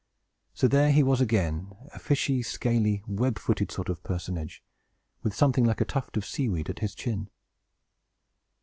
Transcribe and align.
So 0.55 0.67
there 0.67 0.91
he 0.91 1.03
was 1.03 1.21
again, 1.21 1.73
a 1.93 1.99
fishy, 1.99 2.41
scaly, 2.41 3.03
web 3.05 3.37
footed 3.37 3.71
sort 3.71 3.87
of 3.87 4.01
personage, 4.01 4.63
with 5.21 5.35
something 5.35 5.63
like 5.63 5.79
a 5.79 5.85
tuft 5.85 6.17
of 6.17 6.25
sea 6.25 6.49
weed 6.49 6.71
at 6.71 6.79
his 6.79 6.95
chin. 6.95 7.29